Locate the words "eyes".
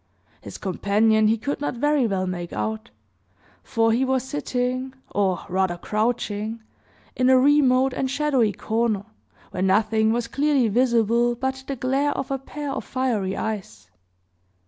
13.37-13.91